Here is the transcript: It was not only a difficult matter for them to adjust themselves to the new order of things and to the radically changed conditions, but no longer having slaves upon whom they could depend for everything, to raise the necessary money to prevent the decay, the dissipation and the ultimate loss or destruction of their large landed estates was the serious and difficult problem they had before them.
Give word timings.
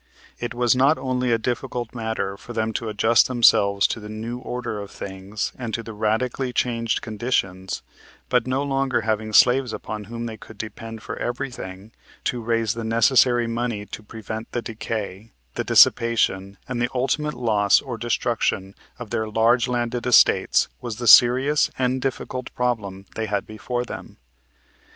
It 0.39 0.55
was 0.55 0.75
not 0.75 0.97
only 0.97 1.31
a 1.31 1.37
difficult 1.37 1.93
matter 1.93 2.35
for 2.35 2.53
them 2.53 2.73
to 2.73 2.89
adjust 2.89 3.27
themselves 3.27 3.85
to 3.85 3.99
the 3.99 4.09
new 4.09 4.39
order 4.39 4.79
of 4.79 4.89
things 4.89 5.53
and 5.59 5.75
to 5.75 5.83
the 5.83 5.93
radically 5.93 6.51
changed 6.51 7.03
conditions, 7.03 7.83
but 8.27 8.47
no 8.47 8.63
longer 8.63 9.01
having 9.01 9.31
slaves 9.31 9.71
upon 9.73 10.05
whom 10.05 10.25
they 10.25 10.37
could 10.37 10.57
depend 10.57 11.03
for 11.03 11.17
everything, 11.17 11.91
to 12.23 12.41
raise 12.41 12.73
the 12.73 12.83
necessary 12.83 13.45
money 13.45 13.85
to 13.85 14.01
prevent 14.01 14.51
the 14.53 14.63
decay, 14.63 15.29
the 15.53 15.63
dissipation 15.63 16.57
and 16.67 16.81
the 16.81 16.89
ultimate 16.95 17.35
loss 17.35 17.79
or 17.79 17.95
destruction 17.99 18.73
of 18.97 19.11
their 19.11 19.29
large 19.29 19.67
landed 19.67 20.07
estates 20.07 20.67
was 20.81 20.95
the 20.95 21.05
serious 21.05 21.69
and 21.77 22.01
difficult 22.01 22.51
problem 22.55 23.05
they 23.13 23.27
had 23.27 23.45
before 23.45 23.83
them. 23.85 24.17